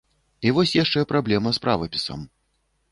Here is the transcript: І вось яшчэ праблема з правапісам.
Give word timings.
І 0.47 0.53
вось 0.55 0.73
яшчэ 0.77 1.03
праблема 1.13 1.49
з 1.59 1.63
правапісам. 1.67 2.27